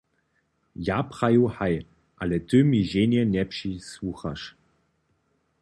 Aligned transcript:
Ja 0.87 0.95
praju 1.09 1.43
haj, 1.57 1.77
ale 2.25 2.39
ty 2.39 2.63
mi 2.69 2.81
ženje 2.93 3.21
njepřisłuchaš. 3.33 4.41